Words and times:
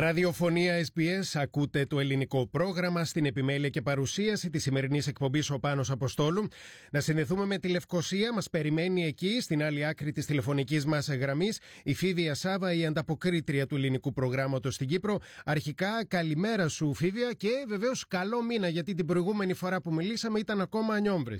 Ραδιοφωνία 0.00 0.86
SBS, 0.86 1.40
ακούτε 1.40 1.86
το 1.86 2.00
ελληνικό 2.00 2.46
πρόγραμμα 2.46 3.04
στην 3.04 3.24
επιμέλεια 3.24 3.68
και 3.68 3.82
παρουσίαση 3.82 4.50
της 4.50 4.62
σημερινής 4.62 5.06
εκπομπής 5.06 5.50
Ο 5.50 5.58
Πάνος 5.58 5.90
Αποστόλου. 5.90 6.48
Να 6.90 7.00
συνδεθούμε 7.00 7.44
με 7.44 7.58
τη 7.58 7.68
Λευκοσία, 7.68 8.32
μας 8.32 8.50
περιμένει 8.50 9.04
εκεί, 9.04 9.40
στην 9.40 9.62
άλλη 9.62 9.84
άκρη 9.86 10.12
της 10.12 10.26
τηλεφωνικής 10.26 10.84
μας 10.84 11.08
γραμμής, 11.08 11.60
η 11.82 11.94
Φίβια 11.94 12.34
Σάβα, 12.34 12.72
η 12.72 12.86
ανταποκρίτρια 12.86 13.66
του 13.66 13.76
ελληνικού 13.76 14.12
προγράμματος 14.12 14.74
στην 14.74 14.88
Κύπρο. 14.88 15.18
Αρχικά, 15.44 16.04
καλημέρα 16.08 16.68
σου, 16.68 16.94
Φίβια, 16.94 17.32
και 17.32 17.50
βεβαίως 17.68 18.06
καλό 18.08 18.42
μήνα, 18.42 18.68
γιατί 18.68 18.94
την 18.94 19.06
προηγούμενη 19.06 19.54
φορά 19.54 19.80
που 19.80 19.92
μιλήσαμε 19.92 20.38
ήταν 20.38 20.60
ακόμα 20.60 20.94
ανιόμβρη. 20.94 21.38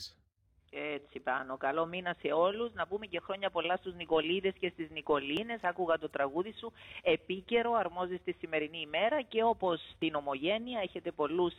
Έτσι 0.71 1.21
πάνω. 1.21 1.57
Καλό 1.57 1.87
μήνα 1.87 2.17
σε 2.21 2.33
όλους. 2.33 2.73
Να 2.73 2.87
πούμε 2.87 3.07
και 3.07 3.21
χρόνια 3.21 3.51
πολλά 3.51 3.77
στους 3.77 3.95
Νικολίδες 3.95 4.55
και 4.59 4.69
στις 4.69 4.91
Νικολίνες. 4.91 5.63
Άκουγα 5.63 5.99
το 5.99 6.09
τραγούδι 6.09 6.55
σου. 6.59 6.73
Επίκαιρο, 7.03 7.73
αρμόζεις 7.73 8.21
στη 8.21 8.33
σημερινή 8.33 8.81
ημέρα 8.81 9.23
και 9.23 9.43
όπως 9.43 9.81
στην 9.95 10.15
Ομογένεια 10.15 10.81
έχετε 10.83 11.11
πολλούς 11.11 11.55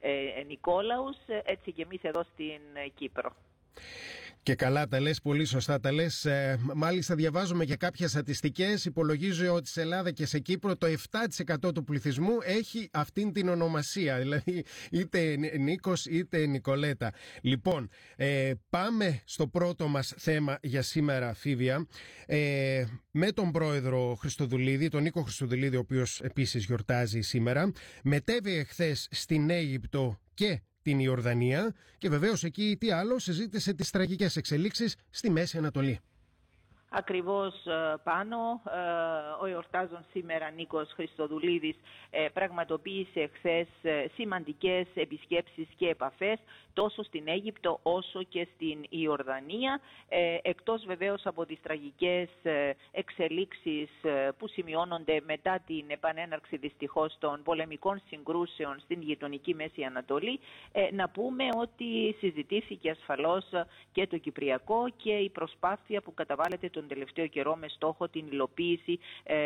ε, 0.00 0.42
Νικόλαους, 0.46 1.16
ε, 1.26 1.42
έτσι 1.44 1.72
και 1.72 1.82
εμείς 1.82 2.02
εδώ 2.02 2.22
στην 2.22 2.60
Κύπρο. 2.94 3.32
Και 4.46 4.54
καλά 4.54 4.88
τα 4.88 5.00
λες, 5.00 5.20
πολύ 5.20 5.44
σωστά 5.44 5.80
τα 5.80 5.92
λες. 5.92 6.24
Ε, 6.24 6.58
μάλιστα 6.74 7.14
διαβάζουμε 7.14 7.64
και 7.64 7.76
κάποιες 7.76 8.10
στατιστικές. 8.10 8.84
Υπολογίζω 8.84 9.54
ότι 9.54 9.68
σε 9.68 9.80
Ελλάδα 9.80 10.10
και 10.10 10.26
σε 10.26 10.38
Κύπρο 10.38 10.76
το 10.76 10.86
7% 11.66 11.74
του 11.74 11.84
πληθυσμού 11.84 12.38
έχει 12.42 12.88
αυτήν 12.92 13.32
την 13.32 13.48
ονομασία. 13.48 14.18
Δηλαδή 14.22 14.64
είτε 14.90 15.36
Νίκος 15.58 16.06
είτε 16.06 16.46
Νικολέτα. 16.46 17.12
Λοιπόν, 17.40 17.88
ε, 18.16 18.52
πάμε 18.70 19.22
στο 19.24 19.46
πρώτο 19.48 19.88
μας 19.88 20.14
θέμα 20.16 20.58
για 20.62 20.82
σήμερα, 20.82 21.34
Φίβια. 21.34 21.86
Ε, 22.26 22.84
με 23.10 23.32
τον 23.32 23.50
πρόεδρο 23.52 24.14
Χριστοδουλίδη, 24.14 24.88
τον 24.88 25.02
Νίκο 25.02 25.22
Χριστοδουλίδη, 25.22 25.76
ο 25.76 25.80
οποίος 25.80 26.20
επίσης 26.20 26.64
γιορτάζει 26.64 27.20
σήμερα. 27.20 27.72
Μετέβη 28.02 28.56
εχθές 28.56 29.08
στην 29.10 29.50
Αίγυπτο 29.50 30.20
και 30.34 30.60
την 30.86 30.98
Ιορδανία 30.98 31.74
και 31.98 32.08
βεβαίως 32.08 32.44
εκεί 32.44 32.76
τι 32.80 32.90
άλλο 32.90 33.18
συζήτησε 33.18 33.74
τις 33.74 33.90
τραγικές 33.90 34.36
εξελίξεις 34.36 34.96
στη 35.10 35.30
Μέση 35.30 35.58
Ανατολή. 35.58 36.00
Ακριβώς 36.90 37.66
ε, 37.66 37.94
πάνω, 38.02 38.60
ε, 38.64 39.42
ο 39.42 39.46
εορτάζων 39.46 40.04
σήμερα 40.12 40.50
Νίκος 40.50 40.92
Χριστοδουλίδης 40.94 41.76
ε, 42.10 42.28
πραγματοποίησε 42.32 43.30
χθες 43.32 43.66
σημαντικές 44.14 44.86
επισκέψεις 44.94 45.66
και 45.76 45.88
επαφές 45.88 46.38
τόσο 46.72 47.02
στην 47.02 47.28
Αίγυπτο 47.28 47.78
όσο 47.82 48.22
και 48.22 48.48
στην 48.54 48.84
Ιορδανία 48.88 49.80
εκτός 50.42 50.84
βεβαίως 50.86 51.26
από 51.26 51.46
τις 51.46 51.60
τραγικές 51.62 52.28
εξελίξεις 52.92 53.88
που 54.38 54.48
σημειώνονται 54.48 55.20
μετά 55.26 55.62
την 55.66 55.84
επανέναρξη 55.88 56.56
δυστυχώς 56.56 57.16
των 57.18 57.42
πολεμικών 57.42 58.02
συγκρούσεων 58.08 58.80
στην 58.80 59.02
γειτονική 59.02 59.54
Μέση 59.54 59.82
Ανατολή 59.82 60.40
να 60.92 61.08
πούμε 61.08 61.44
ότι 61.56 62.16
συζητήθηκε 62.18 62.90
ασφαλώς 62.90 63.44
και 63.92 64.06
το 64.06 64.18
Κυπριακό 64.18 64.88
και 64.96 65.12
η 65.12 65.30
προσπάθεια 65.30 66.00
που 66.00 66.14
καταβάλλεται 66.14 66.68
τον 66.80 66.88
τελευταίο 66.88 67.26
καιρό 67.26 67.56
με 67.56 67.68
στόχο 67.68 68.08
την 68.08 68.26
υλοποίηση 68.26 68.98
ε, 69.22 69.36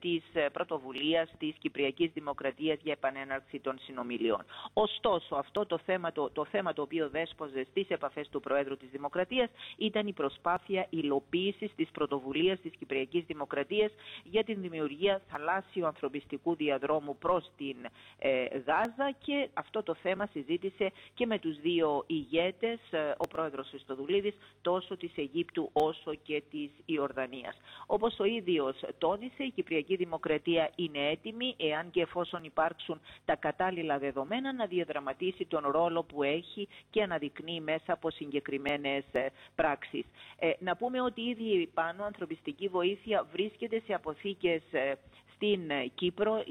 της 0.00 0.22
πρωτοβουλίας 0.52 1.28
της 1.38 1.54
Κυπριακής 1.58 2.10
Δημοκρατίας 2.12 2.78
για 2.82 2.92
επανέναρξη 2.92 3.58
των 3.58 3.78
συνομιλιών. 3.78 4.44
Ωστόσο, 4.72 5.34
αυτό 5.34 5.66
το 5.66 5.78
θέμα 5.84 6.12
το, 6.12 6.30
το, 6.30 6.44
θέμα 6.44 6.72
το 6.72 6.82
οποίο 6.82 7.08
δέσποζε 7.08 7.66
στις 7.70 7.88
επαφές 7.88 8.28
του 8.28 8.40
Προέδρου 8.40 8.76
της 8.76 8.88
Δημοκρατίας 8.90 9.50
ήταν 9.76 10.06
η 10.06 10.12
προσπάθεια 10.12 10.86
υλοποίησης 10.90 11.70
της 11.76 11.88
πρωτοβουλίας 11.90 12.60
της 12.60 12.72
Κυπριακής 12.78 13.24
Δημοκρατίας 13.26 13.92
για 14.24 14.44
την 14.44 14.60
δημιουργία 14.60 15.22
θαλάσσιου 15.30 15.86
ανθρωπιστικού 15.86 16.54
διαδρόμου 16.56 17.16
προς 17.16 17.50
την 17.56 17.76
ε, 18.18 18.44
Γάζα 18.66 19.16
και 19.24 19.48
αυτό 19.54 19.82
το 19.82 19.94
θέμα 19.94 20.28
συζήτησε 20.32 20.92
και 21.14 21.26
με 21.26 21.38
τους 21.38 21.60
δύο 21.60 22.04
ηγέτες, 22.06 22.78
ε, 22.90 23.14
ο 23.16 23.26
Πρόεδρος 23.28 23.68
Χριστοδουλίδης, 23.68 24.34
τόσο 24.62 24.96
της 24.96 25.12
Αιγύπτου 25.16 25.70
όσο 25.72 26.14
και 26.14 26.39
της 26.50 26.70
Ιορδανίας. 26.84 27.56
Όπως 27.86 28.18
ο 28.18 28.24
ίδιος 28.24 28.84
τόνισε, 28.98 29.42
η 29.42 29.50
Κυπριακή 29.50 29.96
Δημοκρατία 29.96 30.70
είναι 30.76 31.08
έτοιμη, 31.10 31.54
εάν 31.58 31.90
και 31.90 32.00
εφόσον 32.00 32.44
υπάρξουν 32.44 33.00
τα 33.24 33.36
κατάλληλα 33.36 33.98
δεδομένα, 33.98 34.52
να 34.52 34.66
διαδραματίσει 34.66 35.44
τον 35.44 35.64
ρόλο 35.66 36.02
που 36.02 36.22
έχει 36.22 36.68
και 36.90 37.02
αναδεικνύει 37.02 37.60
μέσα 37.60 37.92
από 37.92 38.10
συγκεκριμένες 38.10 39.04
ε, 39.12 39.26
πράξεις. 39.54 40.04
Ε, 40.38 40.50
να 40.58 40.76
πούμε 40.76 41.00
ότι 41.00 41.20
ήδη 41.20 41.70
πάνω 41.74 42.04
ανθρωπιστική 42.04 42.68
βοήθεια 42.68 43.26
βρίσκεται 43.32 43.82
σε 43.86 43.94
αποθήκες 43.94 44.62
ε, 44.70 44.98
στην 45.40 45.70
Κύπρο, 45.94 46.44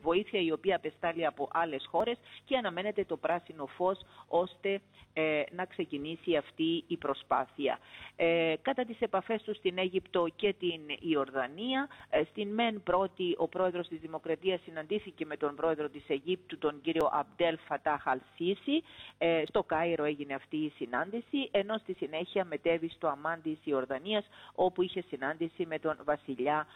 βοήθεια 0.00 0.40
η 0.40 0.52
οποία 0.52 0.76
απεστάλλει 0.76 1.26
από 1.26 1.48
άλλες 1.52 1.86
χώρες 1.90 2.16
και 2.44 2.56
αναμένεται 2.56 3.04
το 3.04 3.16
πράσινο 3.16 3.66
φως 3.66 3.98
ώστε 4.28 4.80
ε, 5.20 5.42
να 5.50 5.64
ξεκινήσει 5.64 6.36
αυτή 6.36 6.84
η 6.86 6.96
προσπάθεια. 6.96 7.78
Ε, 8.16 8.54
κατά 8.62 8.84
τις 8.84 9.00
επαφές 9.00 9.42
τους 9.42 9.56
στην 9.56 9.78
Αίγυπτο 9.78 10.26
και 10.36 10.54
την 10.58 10.80
Ιορδανία, 11.00 11.88
ε, 12.10 12.22
στην 12.30 12.48
ΜΕΝ 12.48 12.82
πρώτη 12.82 13.34
ο 13.38 13.48
πρόεδρος 13.48 13.88
της 13.88 14.00
Δημοκρατίας 14.00 14.60
συναντήθηκε 14.64 15.26
με 15.26 15.36
τον 15.36 15.54
πρόεδρο 15.54 15.88
της 15.88 16.02
Αιγύπτου, 16.08 16.58
τον 16.58 16.80
κύριο 16.80 17.08
Αμπτέλ 17.12 17.58
Φατάχ 17.66 18.06
Αλσίση. 18.06 18.82
Ε, 19.18 19.42
στο 19.48 19.62
Κάιρο 19.62 20.04
έγινε 20.04 20.34
αυτή 20.34 20.56
η 20.56 20.72
συνάντηση, 20.76 21.48
ενώ 21.50 21.78
στη 21.78 21.92
συνέχεια 21.92 22.44
μετέβη 22.44 22.88
στο 22.88 23.08
Αμάν 23.08 23.42
της 23.42 23.58
Ιορδανίας, 23.64 24.24
όπου 24.54 24.82
είχε 24.82 25.04
συνάντηση 25.08 25.66
με 25.66 25.78
τον 25.78 25.96
βασιλιά 26.04 26.66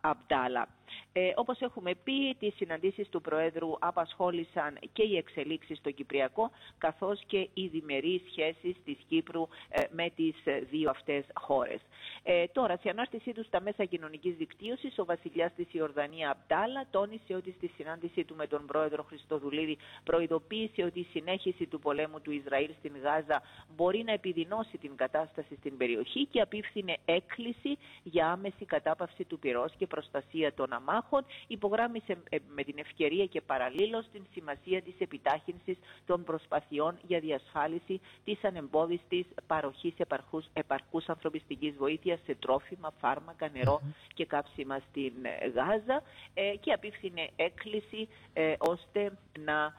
Αμπτάλα. 0.00 0.68
Ε, 1.12 1.32
όπως 1.34 1.60
έχουμε 1.60 1.94
πει, 1.94 2.36
τις 2.38 2.54
συναντήσεις 2.54 3.08
του 3.08 3.20
Προέδρου 3.20 3.72
απασχόλησαν 3.78 4.78
και 4.92 5.02
οι 5.02 5.16
εξελίξεις 5.16 5.78
στο 5.78 5.90
Κυπριακό, 5.90 6.50
καθώς 6.78 7.20
και 7.26 7.48
οι 7.54 7.66
διμερείς 7.66 8.22
σχέσεις 8.30 8.76
της 8.84 8.96
Κύπρου 9.08 9.48
ε, 9.68 9.82
με 9.90 10.10
τις 10.16 10.34
δύο 10.70 10.90
αυτές 10.90 11.24
χώρες. 11.34 11.80
Ε, 12.22 12.46
τώρα, 12.46 12.76
σε 12.76 12.88
ανάρτησή 12.88 13.32
τους 13.32 13.46
στα 13.46 13.60
μέσα 13.60 13.84
κοινωνικής 13.84 14.34
δικτύωσης, 14.36 14.98
ο 14.98 15.04
βασιλιάς 15.04 15.52
της 15.56 15.66
Ιορδανία 15.72 16.30
Αμπτάλα 16.30 16.86
τόνισε 16.90 17.34
ότι 17.34 17.54
στη 17.56 17.70
συνάντησή 17.76 18.24
του 18.24 18.34
με 18.34 18.46
τον 18.46 18.66
πρόεδρο 18.66 19.02
Χριστοδουλίδη 19.02 19.78
προειδοποίησε 20.04 20.82
ότι 20.82 21.00
η 21.00 21.06
συνέχιση 21.12 21.66
του 21.66 21.78
πολέμου 21.78 22.20
του 22.20 22.30
Ισραήλ 22.30 22.70
στην 22.78 22.92
Γάζα 23.02 23.42
μπορεί 23.76 24.02
να 24.02 24.12
επιδεινώσει 24.12 24.78
την 24.78 24.96
κατάσταση 24.96 25.56
στην 25.58 25.76
περιοχή 25.76 26.26
και 26.30 26.40
απίφθινε 26.40 26.96
έκκληση 27.04 27.78
για 28.02 28.30
άμεση 28.30 28.64
κατάπαυση 28.64 29.24
του 29.24 29.38
πυρός 29.38 29.72
και 29.78 29.86
προστασία 29.86 30.54
των 30.54 30.72
αμάχων. 30.76 31.24
Υπογράμμισε 31.46 32.16
ε, 32.28 32.36
με 32.54 32.62
την 32.62 32.74
ευκαιρία 32.78 33.26
και 33.26 33.40
παραλλήλω 33.40 34.04
την 34.12 34.22
σημασία 34.32 34.82
της 34.82 34.94
επιτάχυνσης 34.98 35.76
των 36.06 36.24
προσπαθειών 36.24 36.98
για 37.06 37.20
διασφάλιση 37.20 38.00
της 38.24 38.44
ανεμπόδιστης 38.44 39.26
παροχής 39.46 39.94
επαρκούς 40.52 41.06
ανθρωπιστικής 41.06 41.74
βοήθειας 41.76 42.20
σε 42.24 42.34
τρόφιμα, 42.34 42.92
φάρμακα, 43.00 43.50
και 44.14 44.26
κάψιμα 44.26 44.78
στην 44.90 45.12
ε, 45.22 45.46
Γάζα 45.48 46.02
ε, 46.34 46.56
και 46.60 46.72
απίφθινε 46.72 47.30
έκκληση 47.36 48.08
ε, 48.32 48.54
ώστε 48.58 49.18
να 49.44 49.74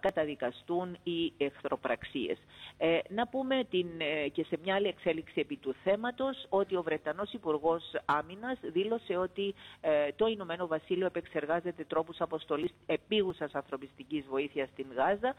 καταδικαστούν 0.00 0.96
οι 1.02 1.32
εχθροπραξίες. 1.36 2.38
Ε, 2.78 2.98
να 3.08 3.26
πούμε 3.26 3.64
την, 3.70 3.86
ε, 3.98 4.28
και 4.28 4.44
σε 4.44 4.58
μια 4.62 4.74
άλλη 4.74 4.86
εξέλιξη 4.86 5.40
επί 5.40 5.56
του 5.56 5.74
θέματος 5.84 6.46
ότι 6.48 6.76
ο 6.76 6.82
Βρετανός 6.82 7.32
Υπουργός 7.32 7.94
Άμυνας 8.04 8.58
δήλωσε 8.62 9.16
ότι 9.16 9.54
ε, 9.80 10.12
το 10.16 10.26
Ηνωμένο 10.26 10.66
Βασίλειο 10.66 11.06
επεξεργάζεται 11.06 11.84
τρόπους 11.84 12.20
αποστολής 12.20 12.70
επίγουσας 12.86 13.54
ανθρωπιστικής 13.54 14.24
βοήθειας 14.28 14.68
στην 14.68 14.86
Γάζα 14.94 15.34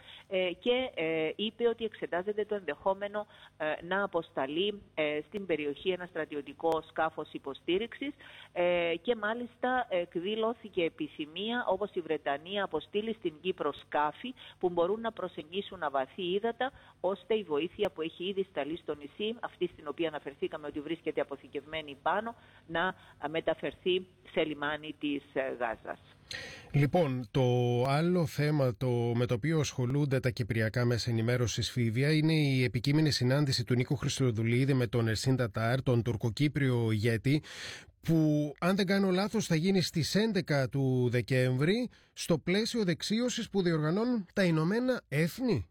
και 0.59 0.91
είπε 1.35 1.67
ότι 1.67 1.85
εξετάζεται 1.85 2.45
το 2.45 2.55
ενδεχόμενο 2.55 3.25
να 3.81 4.03
αποσταλεί 4.03 4.81
στην 5.27 5.45
περιοχή 5.45 5.89
ένα 5.89 6.05
στρατιωτικό 6.05 6.83
σκάφος 6.87 7.29
υποστήριξης 7.31 8.13
και 9.01 9.15
μάλιστα 9.15 9.87
εκδήλωθηκε 9.89 10.83
επιθυμία 10.83 11.65
όπως 11.67 11.89
η 11.93 12.01
Βρετανία 12.01 12.63
αποστείλει 12.63 13.13
στην 13.13 13.33
Κύπρο 13.41 13.73
σκάφη 13.73 14.30
που 14.59 14.69
μπορούν 14.69 15.01
να 15.01 15.11
προσεγγίσουν 15.11 15.83
αβαθή 15.83 16.21
ύδατα 16.21 16.71
ώστε 17.01 17.33
η 17.33 17.43
βοήθεια 17.43 17.89
που 17.91 18.01
έχει 18.01 18.23
ήδη 18.23 18.47
σταλεί 18.49 18.77
στο 18.77 18.95
νησί, 18.95 19.35
αυτή 19.41 19.67
στην 19.67 19.87
οποία 19.87 20.07
αναφερθήκαμε 20.07 20.67
ότι 20.67 20.79
βρίσκεται 20.81 21.21
αποθηκευμένη 21.21 21.97
πάνω, 22.01 22.35
να 22.67 22.95
μεταφερθεί 23.29 24.07
σε 24.31 24.43
λιμάνι 24.43 24.95
της 24.99 25.23
ε, 25.33 25.41
Γάζας. 25.59 25.99
Λοιπόν, 26.73 27.27
το 27.31 27.43
άλλο 27.87 28.25
θέμα 28.25 28.75
το, 28.77 28.89
με 29.15 29.25
το 29.25 29.33
οποίο 29.33 29.59
ασχολούνται 29.59 30.19
τα 30.19 30.29
κυπριακά 30.29 30.85
μέσα 30.85 31.09
ενημέρωσης 31.09 31.71
Φίβια 31.71 32.11
είναι 32.11 32.33
η 32.33 32.63
επικείμενη 32.63 33.11
συνάντηση 33.11 33.63
του 33.63 33.73
Νίκου 33.73 33.95
Χριστοδουλίδη 33.95 34.73
με 34.73 34.87
τον 34.87 35.07
Ερσίν 35.07 35.35
Τατάρ, 35.35 35.83
τον 35.83 36.01
τουρκοκύπριο 36.03 36.91
ηγέτη, 36.91 37.43
που 38.01 38.51
αν 38.59 38.75
δεν 38.75 38.85
κάνω 38.85 39.11
λάθος 39.11 39.45
θα 39.45 39.55
γίνει 39.55 39.81
στις 39.81 40.15
11 40.49 40.67
του 40.71 41.07
Δεκέμβρη 41.11 41.89
στο 42.13 42.37
πλαίσιο 42.37 42.83
δεξίωσης 42.83 43.49
που 43.49 43.61
διοργανώνουν 43.61 44.25
τα 44.33 44.43
Ηνωμένα 44.43 45.01
Έθνη. 45.07 45.65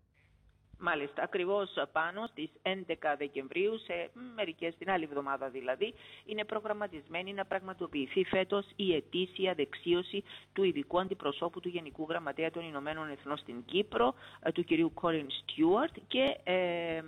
Μάλιστα, 0.82 1.22
ακριβώς 1.22 1.68
πάνω 1.92 2.26
στις 2.26 2.50
11 2.62 3.14
Δεκεμβρίου, 3.18 3.78
σε 3.78 4.10
μερικές 4.34 4.74
την 4.78 4.90
άλλη 4.90 5.04
εβδομάδα 5.04 5.48
δηλαδή, 5.48 5.94
είναι 6.24 6.44
προγραμματισμένη 6.44 7.32
να 7.32 7.44
πραγματοποιηθεί 7.44 8.24
φέτος 8.24 8.66
η 8.76 8.94
ετήσια 8.94 9.54
δεξίωση 9.54 10.24
του 10.52 10.64
ειδικού 10.64 11.00
αντιπροσώπου 11.00 11.60
του 11.60 11.68
Γενικού 11.68 12.06
Γραμματέα 12.08 12.50
των 12.50 12.64
Ηνωμένων 12.64 13.10
Εθνών 13.10 13.36
στην 13.36 13.64
Κύπρο, 13.64 14.14
ε, 14.42 14.52
του 14.52 14.64
κυρίου 14.64 14.92
Κόριν 14.94 15.26
Στιούαρτ, 15.30 15.96
και 16.08 16.36
ε, 16.44 17.02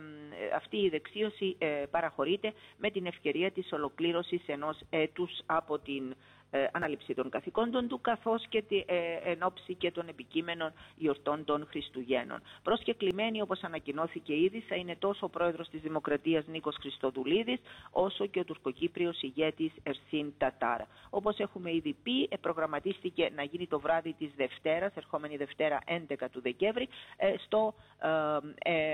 αυτή 0.56 0.76
η 0.76 0.88
δεξίωση 0.88 1.56
ε, 1.58 1.66
παραχωρείται 1.90 2.52
με 2.76 2.90
την 2.90 3.06
ευκαιρία 3.06 3.50
της 3.50 3.72
ολοκλήρωσης 3.72 4.42
ενός 4.46 4.78
έτους 4.90 5.40
από 5.46 5.78
την 5.78 6.14
ε, 6.54 6.66
ανάληψη 6.72 7.14
των 7.14 7.30
καθηκόντων 7.30 7.88
του, 7.88 8.00
καθώς 8.00 8.46
και 8.48 8.62
τη, 8.62 8.76
ε, 8.86 8.96
εν 9.24 9.42
ώψη 9.42 9.74
και 9.74 9.90
των 9.90 10.08
επικείμενων 10.08 10.72
γιορτών 10.96 11.44
των 11.44 11.66
Χριστουγέννων. 11.70 12.42
Προσκεκλημένοι, 12.62 13.40
όπως 13.40 13.62
ανακοινώθηκε 13.62 14.34
ήδη, 14.34 14.60
θα 14.68 14.74
είναι 14.74 14.96
τόσο 14.98 15.26
ο 15.26 15.28
πρόεδρος 15.28 15.68
της 15.68 15.80
Δημοκρατίας 15.80 16.46
Νίκος 16.46 16.76
Χριστοδουλίδης, 16.80 17.60
όσο 17.90 18.26
και 18.26 18.40
ο 18.40 18.44
τουρκοκύπριος 18.44 19.22
ηγέτης 19.22 19.72
Ερσίν 19.82 20.32
Τατάρα. 20.38 20.86
Όπως 21.10 21.38
έχουμε 21.38 21.74
ήδη 21.74 21.96
πει, 22.02 22.28
ε, 22.30 22.36
προγραμματίστηκε 22.36 23.30
να 23.34 23.42
γίνει 23.42 23.66
το 23.66 23.80
βράδυ 23.80 24.14
της 24.18 24.30
Δευτέρας, 24.36 24.92
ερχόμενη 24.94 25.36
Δευτέρα 25.36 25.78
11 25.86 26.28
του 26.28 26.40
Δεκέμβρη, 26.40 26.88
ε, 27.16 27.34
στο 27.44 27.74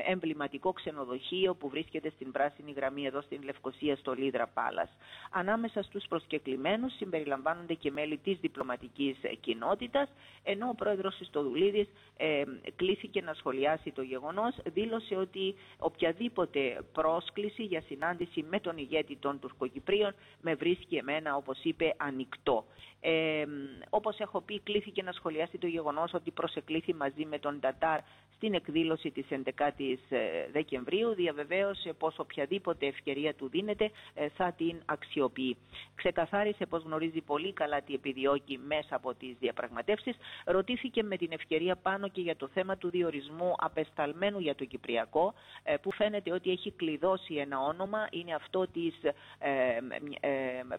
εμβληματικό 0.06 0.72
ξενοδοχείο 0.72 1.54
που 1.54 1.68
βρίσκεται 1.68 2.10
στην 2.14 2.32
πράσινη 2.32 2.72
γραμμή 2.72 3.06
εδώ 3.06 3.20
στην 3.20 3.42
Λευκοσία 3.42 3.96
στο 3.96 4.12
Λίδρα 4.12 4.46
Πάλας. 4.46 4.90
Ανάμεσα 5.30 5.82
στους 5.82 6.04
προσκεκλημένους 6.08 6.96
συμπεριλαμβάνονται 6.96 7.46
περιλαμβάνονται 7.48 7.74
και 7.74 7.90
μέλη 7.90 8.18
της 8.18 8.38
διπλωματικής 8.40 9.16
κοινότητας, 9.40 10.08
ενώ 10.42 10.68
ο 10.68 10.74
πρόεδρος 10.74 11.20
Ιστοδουλίδης 11.20 11.88
ε, 12.16 12.42
κλήθηκε 12.76 13.20
να 13.20 13.34
σχολιάσει 13.34 13.90
το 13.90 14.02
γεγονός, 14.02 14.54
δήλωσε 14.64 15.14
ότι 15.16 15.54
οποιαδήποτε 15.78 16.82
πρόσκληση 16.92 17.62
για 17.62 17.80
συνάντηση 17.80 18.44
με 18.50 18.60
τον 18.60 18.76
ηγέτη 18.76 19.16
των 19.16 19.38
Τουρκοκυπρίων 19.38 20.14
με 20.40 20.54
βρίσκει 20.54 20.96
εμένα, 20.96 21.36
όπως 21.36 21.58
είπε, 21.62 21.94
ανοιχτό. 21.96 22.64
Ε, 23.00 23.44
όπως 23.90 24.18
έχω 24.18 24.40
πει, 24.40 24.60
κλήθηκε 24.60 25.02
να 25.02 25.12
σχολιάσει 25.12 25.58
το 25.58 25.66
γεγονός 25.66 26.12
ότι 26.14 26.30
προσεκλήθη 26.30 26.94
μαζί 26.94 27.24
με 27.24 27.38
τον 27.38 27.60
Τατάρ 27.60 28.00
στην 28.38 28.54
εκδήλωση 28.54 29.10
της 29.10 29.26
11ης 29.30 29.98
ε, 30.08 30.18
Δεκεμβρίου, 30.52 31.14
διαβεβαίωσε 31.14 31.92
πως 31.92 32.18
οποιαδήποτε 32.18 32.86
ευκαιρία 32.86 33.34
του 33.34 33.48
δίνεται 33.48 33.90
ε, 34.14 34.28
θα 34.28 34.52
την 34.56 34.82
αξιοποιεί. 34.84 35.56
Ξεκαθάρισε 35.94 36.66
πως 36.66 36.82
γνωρίζει 36.82 37.20
πολύ 37.20 37.52
καλά 37.52 37.80
τι 37.82 37.94
επιδιώκει 37.94 38.58
μέσα 38.66 38.96
από 38.96 39.14
τις 39.14 39.36
διαπραγματεύσεις. 39.40 40.16
Ρωτήθηκε 40.44 41.02
με 41.02 41.16
την 41.16 41.28
ευκαιρία 41.32 41.76
πάνω 41.76 42.08
και 42.08 42.20
για 42.20 42.36
το 42.36 42.48
θέμα 42.48 42.76
του 42.76 42.90
διορισμού 42.90 43.54
απεσταλμένου 43.56 44.38
για 44.38 44.54
το 44.54 44.64
Κυπριακό, 44.64 45.34
ε, 45.62 45.76
που 45.76 45.92
φαίνεται 45.92 46.32
ότι 46.32 46.50
έχει 46.50 46.70
κλειδώσει 46.70 47.34
ένα 47.34 47.60
όνομα. 47.60 48.06
Είναι 48.10 48.34
αυτό 48.34 48.66
της, 48.66 48.94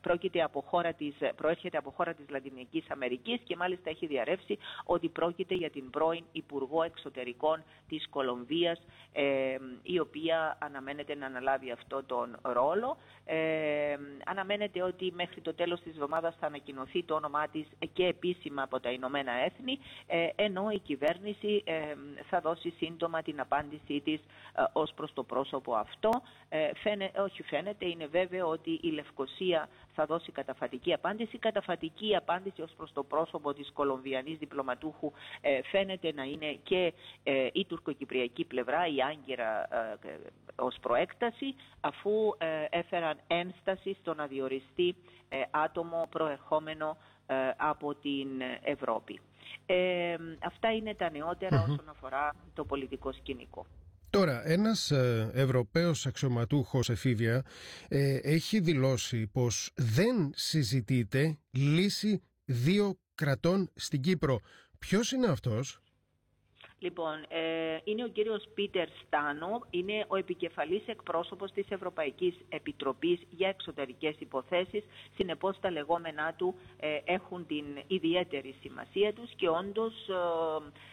πρόκειται 0.01 0.41
από 0.41 0.61
χώρα 0.61 0.93
της, 0.93 1.15
προέρχεται 1.35 1.77
από 1.77 1.89
χώρα 1.89 2.13
της 2.13 2.25
Λατινικής 2.29 2.89
Αμερικής 2.89 3.39
και 3.43 3.55
μάλιστα 3.55 3.89
έχει 3.89 4.05
διαρρεύσει 4.07 4.57
ότι 4.85 5.09
πρόκειται 5.09 5.55
για 5.55 5.69
την 5.69 5.89
πρώην 5.89 6.23
Υπουργό 6.31 6.83
Εξωτερικών 6.83 7.48
Τη 7.57 7.95
της 7.95 8.09
Κολομβίας 8.09 8.81
ε, 9.13 9.57
η 9.81 9.99
οποία 9.99 10.57
αναμένεται 10.59 11.15
να 11.15 11.25
αναλάβει 11.25 11.71
αυτό 11.71 12.03
τον 12.03 12.37
ρόλο. 12.41 12.97
Ε, 13.25 13.97
αναμένεται 14.25 14.81
ότι 14.83 15.11
μέχρι 15.15 15.41
το 15.41 15.53
τέλος 15.53 15.81
της 15.81 15.93
εβδομάδας 15.93 16.35
θα 16.39 16.47
ανακοινωθεί 16.47 17.03
το 17.03 17.15
όνομά 17.15 17.47
της 17.47 17.67
και 17.93 18.05
επίσημα 18.05 18.61
από 18.61 18.79
τα 18.79 18.91
Ηνωμένα 18.91 19.31
Έθνη 19.31 19.79
ε, 20.07 20.27
ενώ 20.35 20.69
η 20.69 20.79
κυβέρνηση 20.79 21.63
θα 22.29 22.39
δώσει 22.41 22.69
σύντομα 22.69 23.21
την 23.21 23.39
απάντησή 23.39 24.01
της 24.01 24.19
ως 24.73 24.93
προς 24.95 25.13
το 25.13 25.23
πρόσωπο 25.23 25.73
αυτό. 25.75 26.09
όχι 27.23 27.43
φαίνεται, 27.43 27.85
είναι 27.85 28.05
βέβαιο 28.05 28.47
ότι 28.47 28.79
η 28.83 28.87
Λευκοσία 28.91 29.69
θα 29.99 30.05
δώσει 30.05 30.31
καταφατική 30.31 30.93
απάντηση. 30.93 31.37
Καταφατική 31.37 32.15
απάντηση 32.15 32.61
ως 32.61 32.71
προς 32.77 32.93
το 32.93 33.03
πρόσωπο 33.03 33.53
της 33.53 33.71
Κολομβιανής 33.73 34.37
διπλωματούχου 34.37 35.11
φαίνεται 35.71 36.11
να 36.13 36.23
είναι 36.23 36.59
και 36.63 36.93
η 37.53 37.65
τουρκοκυπριακή 37.65 38.45
πλευρά, 38.45 38.87
η 38.87 39.01
Άγκυρα 39.01 39.67
ε, 40.03 40.17
ως 40.55 40.75
προέκταση, 40.81 41.55
αφού 41.79 42.11
ε, 42.37 42.65
έφεραν 42.69 43.19
ένσταση 43.27 43.97
στο 44.01 44.13
να 44.13 44.25
διοριστεί 44.27 44.95
ε, 45.29 45.41
άτομο 45.51 46.07
προερχόμενο 46.09 46.97
από 47.57 47.95
την 47.95 48.27
Ευρώπη. 48.61 49.21
αυτά 50.43 50.71
είναι 50.73 50.95
τα 50.95 51.09
νεοτερα 51.09 51.61
όσον 51.61 51.89
αφορά 51.89 52.35
το 52.53 52.65
πολιτικό 52.65 53.11
σκηνικό. 53.11 53.65
Τώρα, 54.09 54.47
ένας 54.49 54.91
Ευρωπαίος 55.33 56.05
αξιωματούχος 56.05 56.89
εφήβια 56.89 57.45
έχει 58.21 58.59
δηλώσει 58.59 59.27
πως 59.27 59.71
δεν 59.75 60.31
συζητείται 60.35 61.37
λύση 61.51 62.21
δύο 62.45 62.99
κρατών 63.15 63.71
στην 63.75 64.01
Κύπρο. 64.01 64.39
Ποιος 64.79 65.11
είναι 65.11 65.27
αυτός; 65.27 65.79
Λοιπόν, 66.81 67.13
ε, 67.27 67.77
είναι 67.83 68.03
ο 68.03 68.07
κύριος 68.07 68.43
Πίτερ 68.53 68.87
Στάνο, 69.05 69.61
είναι 69.69 70.05
ο 70.07 70.15
επικεφαλής 70.15 70.81
εκπρόσωπος 70.87 71.51
της 71.51 71.65
Ευρωπαϊκής 71.69 72.35
Επιτροπής 72.49 73.19
για 73.29 73.47
Εξωτερικές 73.47 74.15
Υποθέσεις. 74.19 74.83
Συνεπώς 75.15 75.59
τα 75.59 75.71
λεγόμενά 75.71 76.33
του 76.37 76.55
ε, 76.79 76.99
έχουν 77.05 77.45
την 77.47 77.65
ιδιαίτερη 77.87 78.55
σημασία 78.61 79.13
τους 79.13 79.31
και 79.35 79.49
όντως 79.49 79.93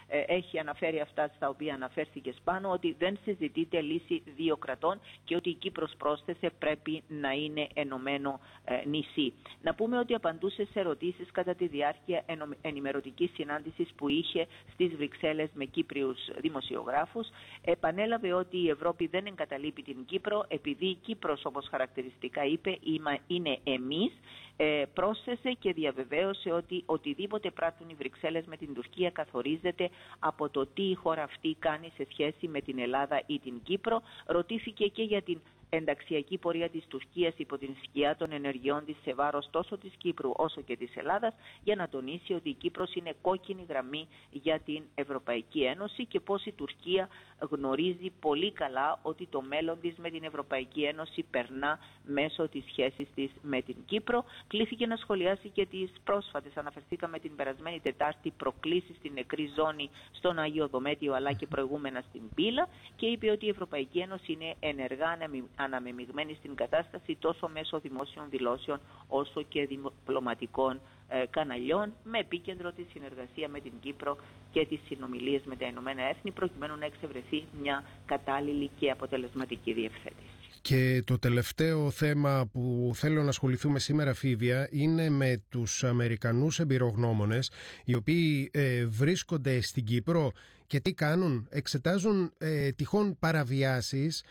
ε, 0.09 0.25
έχει 0.27 0.59
αναφέρει 0.59 1.00
αυτά 1.00 1.31
στα 1.37 1.49
οποία 1.49 1.75
αναφέρθηκε 1.75 2.35
πάνω 2.44 2.71
ότι 2.71 2.94
δεν 2.99 3.19
συζητείται 3.25 3.81
λύση 3.81 4.23
δύο 4.37 4.56
κρατών 4.56 5.00
και 5.25 5.37
ότι 5.37 5.49
η 5.50 5.55
Κύπρος 5.55 5.93
πρόσθεσε 5.99 6.50
πρέπει 6.59 7.03
να 7.09 7.31
είναι 7.31 7.67
ενωμένο 7.75 8.41
νησί. 8.85 9.32
Να 9.62 9.75
πούμε 9.75 9.99
ότι 9.99 10.15
απαντούσε 10.15 10.65
σε 10.73 10.81
ερωτήσεις 10.81 11.31
κατά 11.32 11.55
τη 11.55 11.67
διάρκεια 11.67 12.25
ενημερωτικής 12.61 13.31
συνάντησης 13.35 13.89
που 13.97 14.09
είχε 14.09 14.47
στις 14.73 14.97
Βρυξέλλες 14.97 15.49
με 15.55 15.65
Κύπριους 15.76 16.19
δημοσιογράφους, 16.40 17.28
επανέλαβε 17.64 18.32
ότι 18.32 18.56
η 18.56 18.69
Ευρώπη 18.69 19.06
δεν 19.06 19.26
εγκαταλείπει 19.26 19.82
την 19.82 20.05
Κύπρο 20.05 20.44
επειδή 20.49 20.87
η 20.87 20.94
Κύπρος 20.94 21.44
όπως 21.44 21.69
χαρακτηριστικά 21.70 22.44
είπε 22.44 22.78
είναι 23.26 23.58
εμείς 23.64 24.12
ε, 24.56 24.82
πρόσθεσε 24.94 25.51
και 25.58 25.72
διαβεβαίωσε 25.72 26.51
ότι 26.51 26.82
οτιδήποτε 26.86 27.51
πράττουν 27.51 27.89
οι 27.89 27.94
Βρυξέλλες 27.94 28.44
με 28.46 28.56
την 28.56 28.74
Τουρκία 28.74 29.10
καθορίζεται 29.10 29.91
από 30.19 30.48
το 30.48 30.67
τι 30.67 30.82
η 30.82 30.94
χώρα 30.94 31.22
αυτή 31.22 31.56
κάνει 31.58 31.93
σε 31.96 32.06
σχέση 32.10 32.48
με 32.48 32.60
την 32.60 32.79
Ελλάδα 32.79 33.22
ή 33.27 33.39
την 33.39 33.60
Κύπρο. 33.62 34.03
Ρωτήθηκε 34.27 34.86
και 34.86 35.03
για 35.03 35.22
την 35.22 35.41
ενταξιακή 35.69 36.39
πορεία 36.39 36.69
της 36.69 36.85
Τουρκίας 36.89 37.35
υπό 37.37 37.58
την 37.58 37.77
σκιά 37.82 38.17
των 38.17 38.32
ενεργειών 38.32 38.85
της 38.85 38.96
σε 39.03 39.15
βάρος 39.15 39.49
τόσο 39.51 39.79
της 39.79 39.93
Κύπρου 39.99 40.31
όσο 40.37 40.61
και 40.61 40.77
της 40.77 40.96
Ελλάδας 40.96 41.35
για 41.63 41.77
να 41.77 41.89
τονίσει 41.89 42.32
ότι 42.32 42.49
η 42.49 42.55
Κύπρος 42.55 42.94
είναι 42.94 43.15
κόκκινη 43.20 43.67
γραμμή 43.69 44.08
για 44.31 44.61
την 44.61 44.82
Ευρωπαϊκή 44.94 45.63
Ένωση 45.63 46.05
και 46.06 46.20
πως 46.20 46.44
η 46.44 46.53
Τουρκία 46.53 47.08
γνωρίζει 47.51 48.13
πολύ 48.20 48.53
καλά 48.53 48.99
ότι 49.03 49.27
το 49.27 49.43
μέλλον 49.43 49.81
της 49.81 49.96
με 49.96 50.11
την 50.11 50.25
Ευρωπαϊκή 50.25 50.82
Ένωση 50.82 51.25
περνά 51.31 51.79
μέσω 52.05 52.49
της 52.49 52.65
σχέσης 52.69 53.06
της 53.15 53.31
με 53.43 53.63
την 53.63 53.77
Κύπρο. 53.87 54.25
Κλήθηκε 54.46 54.87
να 54.87 54.96
σχολιάσει 54.96 55.49
και 55.49 55.67
τις 55.67 55.91
πρόσφατες, 56.05 56.56
αναφερθήκαμε 56.56 57.19
την 57.19 57.37
περασμένη 57.37 57.81
Τετάρτη, 57.81 58.31
προκλήσεις 58.37 58.96
στην 58.96 59.13
νεκρή 59.13 59.51
ζώνη 59.56 59.91
στον 60.11 60.39
Αγίο 60.39 60.69
Δομέτιο 60.69 61.15
αλλά 61.15 61.32
και 61.32 61.46
προηγούμενα 61.46 62.03
στην 62.08 62.23
Πύλα 62.35 62.69
και 62.96 63.06
είπε 63.06 63.31
ότι 63.31 63.46
η 63.46 63.49
Ευρωπαϊκή 63.49 63.99
Ένωση 63.99 64.32
είναι 64.32 64.55
ενεργά 64.61 65.17
αναμεμειγμένη 65.56 66.34
στην 66.39 66.55
κατάσταση 66.55 67.17
τόσο 67.20 67.48
μέσω 67.48 67.81
δημόσιων 67.81 68.27
δηλώσεων 68.31 68.81
όσο 69.08 69.43
και 69.43 69.67
διπλωματικών 69.67 70.81
ε, 71.08 71.25
καναλιών 71.31 71.93
με 72.05 72.19
επίκεντρο 72.19 72.72
τη 72.72 72.82
συνεργασία 72.93 73.48
με 73.48 73.60
την 73.60 73.72
Κύπρο 73.81 74.17
και 74.53 74.67
τις 74.67 74.81
συνομιλίες 74.86 75.43
με 75.44 75.56
τα 75.56 75.67
Ηνωμένα 75.67 76.03
Έθνη 76.03 76.31
προκειμένου 76.31 76.77
να 76.77 76.84
εξευρεθεί 76.84 77.44
μια 77.60 77.84
κατάλληλη 78.06 78.70
και 78.79 78.91
αποτελεσματική 78.91 79.72
διευθέτηση. 79.72 80.31
Και 80.63 81.03
το 81.06 81.19
τελευταίο 81.19 81.91
θέμα 81.91 82.48
που 82.53 82.91
θέλω 82.94 83.22
να 83.22 83.29
ασχοληθούμε 83.29 83.79
σήμερα, 83.79 84.15
Φίβια, 84.15 84.69
είναι 84.70 85.10
με 85.10 85.43
τους 85.48 85.84
Αμερικανούς 85.84 86.58
εμπειρογνώμονες, 86.58 87.51
οι 87.84 87.94
οποίοι 87.94 88.51
ε, 88.53 88.86
βρίσκονται 88.86 89.60
στην 89.60 89.84
Κύπρο 89.84 90.32
και 90.67 90.81
τι 90.81 90.93
κάνουν, 90.94 91.46
εξετάζουν 91.51 92.32
ε, 92.39 92.70
τυχόν 92.70 93.17
παραβιάσεις 93.19 94.25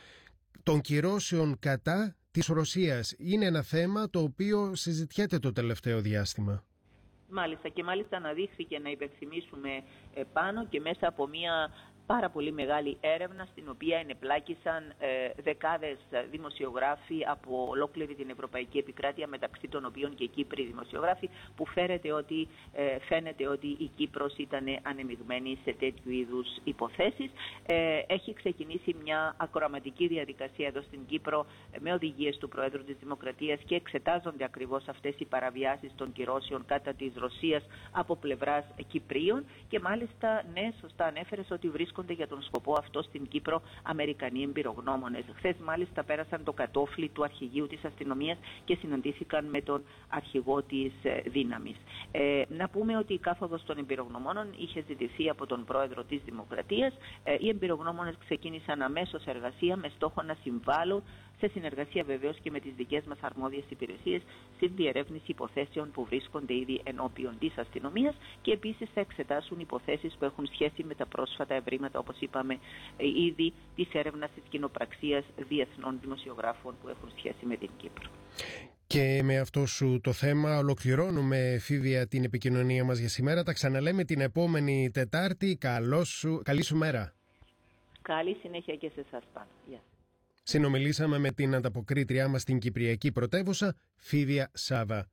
των 0.65 0.81
κυρώσεων 0.81 1.60
κατά 1.60 2.15
της 2.31 2.48
Ρωσίας. 2.48 3.15
Είναι 3.17 3.45
ένα 3.45 3.62
θέμα 3.62 4.10
το 4.10 4.19
οποίο 4.19 4.75
συζητιέται 4.75 5.39
το 5.39 5.51
τελευταίο 5.51 6.01
διάστημα. 6.01 6.63
Μάλιστα 7.29 7.69
και 7.69 7.84
μάλιστα 7.84 8.17
αναδείχθηκε 8.17 8.79
να 8.79 8.89
υπενθυμίσουμε 8.89 9.69
πάνω 10.34 10.65
και 10.65 10.79
μέσα 10.79 11.07
από 11.07 11.27
μια 11.27 11.69
πάρα 12.05 12.29
πολύ 12.29 12.51
μεγάλη 12.51 12.97
έρευνα 13.01 13.47
στην 13.51 13.69
οποία 13.69 13.97
ενεπλάκησαν 13.97 14.93
ε, 15.00 15.07
δεκάδες 15.43 15.97
δημοσιογράφοι 16.31 17.25
από 17.27 17.67
ολόκληρη 17.69 18.15
την 18.15 18.29
Ευρωπαϊκή 18.29 18.77
Επικράτεια 18.77 19.27
μεταξύ 19.27 19.67
των 19.67 19.85
οποίων 19.85 20.15
και 20.15 20.25
Κύπροι 20.25 20.63
δημοσιογράφοι 20.65 21.29
που 21.55 21.65
φέρεται 21.65 22.12
ότι, 22.12 22.47
ε, 22.74 23.00
φαίνεται 23.00 23.47
ότι 23.47 23.67
η 23.67 23.91
Κύπρος 23.95 24.33
ήταν 24.38 24.65
ανεμιγμένη 24.81 25.57
σε 25.63 25.74
τέτοιου 25.79 26.12
είδους 26.12 26.47
υποθέσεις. 26.63 27.31
Ε, 27.65 28.00
έχει 28.07 28.33
ξεκινήσει 28.33 28.95
μια 29.03 29.35
ακροαματική 29.38 30.07
διαδικασία 30.07 30.67
εδώ 30.67 30.81
στην 30.81 31.00
Κύπρο 31.05 31.45
ε, 31.71 31.77
με 31.79 31.93
οδηγίες 31.93 32.38
του 32.38 32.47
Προέδρου 32.47 32.83
της 32.83 32.95
Δημοκρατίας 33.00 33.59
και 33.65 33.75
εξετάζονται 33.75 34.43
ακριβώς 34.43 34.88
αυτές 34.88 35.15
οι 35.17 35.25
παραβιάσεις 35.25 35.91
των 35.95 36.12
κυρώσεων 36.12 36.65
κατά 36.65 36.93
της 36.93 37.12
Ρωσίας 37.15 37.63
από 37.91 38.15
πλευράς 38.15 38.65
Κυπρίων 38.88 39.45
και 39.69 39.79
μάλιστα 39.79 40.43
ναι 40.53 40.71
σωστά 40.81 41.05
ανέφερες 41.05 41.51
ότι 41.51 41.69
βρίσκονται 41.69 41.95
για 42.14 42.28
τον 42.28 42.42
σκοπό 42.42 42.74
αυτό 42.74 43.02
στην 43.02 43.28
Κύπρο 43.28 43.62
Αμερικανοί 43.84 44.44
εμπειρογνώμονες. 44.44 45.24
Χθες 45.36 45.56
μάλιστα 45.64 46.04
πέρασαν 46.04 46.44
το 46.44 46.54
κατόφλι 46.54 47.10
του 47.10 47.24
αρχηγείου 47.24 47.68
της 47.68 47.86
αστυνομίας 47.86 48.38
και 48.66 48.75
συναντήθηκαν 48.75 49.46
με 49.46 49.62
τον 49.62 49.84
αρχηγό 50.10 50.62
της 50.62 50.92
ε, 51.04 51.22
δύναμης. 51.25 51.75
Ε, 52.12 52.42
να 52.50 52.70
πούμε 52.70 52.98
ότι 52.98 53.14
η 53.14 53.20
κάθοδος 53.20 53.64
των 53.64 53.78
εμπειρογνωμόνων 53.78 54.48
είχε 54.58 54.84
ζητηθεί 54.88 55.30
από 55.30 55.46
τον 55.46 55.66
πρόεδρο 55.66 56.04
της 56.04 56.22
Δημοκρατίας. 56.25 56.94
Ε, 57.24 57.36
οι 57.40 57.50
εμπειρογνώμονες 57.50 58.16
ξεκίνησαν 58.20 58.82
αμέσως 58.82 59.25
εργασία 59.25 59.75
με 59.75 59.92
στόχο 59.96 60.22
να 60.22 60.36
συμβάλλουν 60.44 61.04
σε 61.40 61.48
συνεργασία 61.48 62.04
βεβαίως 62.04 62.38
και 62.40 62.52
με 62.52 62.60
τις 62.60 62.74
δικές 62.75 63.04
μας 63.06 63.18
αρμόδιες 63.22 63.64
υπηρεσίες 63.70 64.22
στην 64.56 64.72
διερεύνηση 64.75 65.32
υποθέσεων 65.32 65.92
που 65.92 66.06
βρίσκονται 66.06 66.54
ήδη 66.54 66.82
ενώπιον 66.84 67.34
της 67.40 67.58
αστυνομίας 67.58 68.16
και 68.42 68.52
επίσης 68.52 68.90
θα 68.94 69.00
εξετάσουν 69.00 69.60
υποθέσεις 69.60 70.16
που 70.20 70.25
έχουν 70.25 70.48
σχέση 70.54 70.84
με 70.84 70.96
τα 70.96 71.06
πρόσφατα 71.06 71.54
ευρήματα, 71.54 71.85
όπως 71.94 72.15
είπαμε 72.20 72.54
ε, 72.98 73.08
ήδη, 73.08 73.54
της 73.75 73.88
έρευνας 73.94 74.30
της 74.36 74.44
κοινοπραξίας 74.50 75.24
διεθνών 75.48 76.00
δημοσιογράφων 76.01 76.75
που 76.82 76.89
έχουν 76.89 77.12
σχέση 77.18 77.46
με 77.46 77.56
την 77.56 77.70
Κύπρο. 77.77 78.10
Και 78.88 79.22
με 79.24 79.39
αυτό 79.39 79.65
σου 79.65 80.00
το 80.04 80.12
θέμα 80.12 80.58
ολοκληρώνουμε 80.58 81.58
φίβια 81.62 82.08
την 82.08 82.24
επικοινωνία 82.24 82.84
μας 82.84 82.98
για 82.98 83.10
σήμερα. 83.10 83.44
Τα 83.44 83.54
ξαναλέμε 83.54 84.04
την 84.04 84.22
επόμενη 84.22 84.89
Τετάρτη. 84.94 85.58
Καλό 85.60 86.04
σου, 86.04 86.42
καλή 86.44 86.63
σου 86.63 86.75
μέρα. 86.75 87.13
Καλή 88.01 88.38
συνέχεια 88.42 88.75
και 88.75 88.92
σε 88.94 89.00
εσάς 89.08 89.24
πάνω. 89.34 89.48
Γεια. 89.68 89.80
Συνομιλήσαμε 90.44 91.18
με 91.18 91.32
την 91.32 91.56
ανταποκρίτριά 91.56 92.27
μας 92.27 92.42
στην 92.42 92.60
Κυπριακή 92.60 93.12
πρωτεύουσα, 93.12 93.75
Φίβια 93.96 94.50
Σάβα. 94.54 95.10